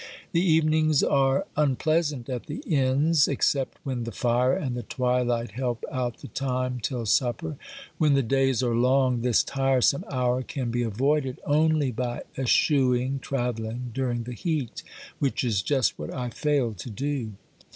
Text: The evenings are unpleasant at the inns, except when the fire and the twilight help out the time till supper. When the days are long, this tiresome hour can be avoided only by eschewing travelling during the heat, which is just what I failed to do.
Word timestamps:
The 0.31 0.41
evenings 0.41 1.03
are 1.03 1.45
unpleasant 1.55 2.27
at 2.27 2.47
the 2.47 2.63
inns, 2.65 3.27
except 3.27 3.77
when 3.83 4.03
the 4.03 4.11
fire 4.11 4.55
and 4.55 4.75
the 4.75 4.81
twilight 4.81 5.51
help 5.51 5.85
out 5.91 6.21
the 6.21 6.27
time 6.27 6.79
till 6.81 7.05
supper. 7.05 7.55
When 7.99 8.15
the 8.15 8.23
days 8.23 8.63
are 8.63 8.73
long, 8.73 9.21
this 9.21 9.43
tiresome 9.43 10.03
hour 10.09 10.41
can 10.41 10.71
be 10.71 10.81
avoided 10.81 11.39
only 11.45 11.91
by 11.91 12.23
eschewing 12.35 13.19
travelling 13.19 13.91
during 13.93 14.23
the 14.23 14.33
heat, 14.33 14.81
which 15.19 15.43
is 15.43 15.61
just 15.61 15.99
what 15.99 16.11
I 16.11 16.31
failed 16.31 16.79
to 16.79 16.89
do. 16.89 17.33